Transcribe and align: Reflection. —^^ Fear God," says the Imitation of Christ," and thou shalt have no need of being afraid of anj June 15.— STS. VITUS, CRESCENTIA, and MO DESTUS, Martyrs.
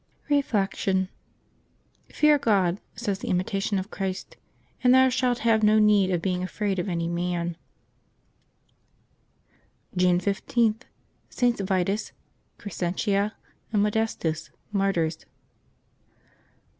Reflection. 0.29 1.09
—^^ 2.09 2.11
Fear 2.15 2.39
God," 2.39 2.79
says 2.95 3.19
the 3.19 3.27
Imitation 3.27 3.77
of 3.77 3.91
Christ," 3.91 4.35
and 4.83 4.95
thou 4.95 5.09
shalt 5.09 5.37
have 5.45 5.61
no 5.61 5.77
need 5.77 6.09
of 6.09 6.23
being 6.23 6.41
afraid 6.41 6.79
of 6.79 6.87
anj 6.87 7.55
June 9.95 10.19
15.— 10.19 10.81
STS. 11.29 11.61
VITUS, 11.61 12.13
CRESCENTIA, 12.57 13.35
and 13.71 13.83
MO 13.83 13.91
DESTUS, 13.91 14.49
Martyrs. 14.71 15.23